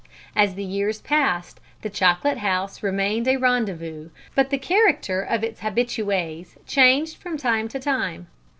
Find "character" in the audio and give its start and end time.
4.57-5.21